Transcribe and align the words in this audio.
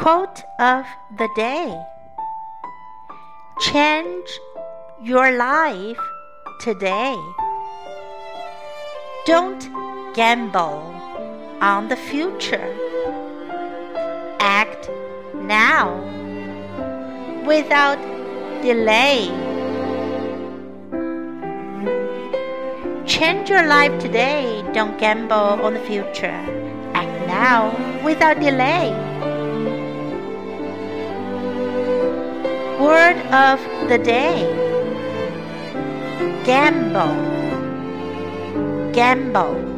Quote 0.00 0.44
of 0.58 0.86
the 1.18 1.28
day 1.36 1.78
Change 3.60 4.40
your 5.02 5.30
life 5.36 6.00
today. 6.58 7.14
Don't 9.26 9.60
gamble 10.14 10.80
on 11.60 11.88
the 11.88 11.96
future. 11.96 12.74
Act 14.40 14.88
now 15.34 16.00
without 17.44 18.00
delay. 18.62 19.28
Change 23.04 23.50
your 23.50 23.66
life 23.66 24.00
today. 24.00 24.64
Don't 24.72 24.98
gamble 24.98 25.60
on 25.60 25.74
the 25.74 25.80
future. 25.80 26.40
Act 26.94 27.26
now 27.28 27.68
without 28.02 28.40
delay. 28.40 29.09
Word 32.80 33.18
of 33.30 33.60
the 33.90 33.98
day 33.98 34.40
Gamble. 36.46 37.14
Gamble. 38.92 39.69